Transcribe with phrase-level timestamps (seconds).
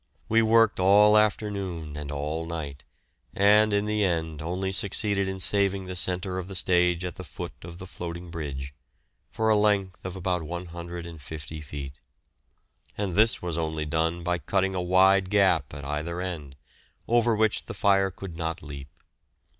[0.27, 2.83] We worked all afternoon and all night,
[3.35, 7.23] and in the end only succeeded in saving the centre of the stage at the
[7.23, 8.73] foot of the floating bridge,
[9.29, 11.99] for a length of about 150 feet.
[12.97, 16.55] And this was only done by cutting a wide gap at either end,
[17.07, 18.89] over which the fire could not leap.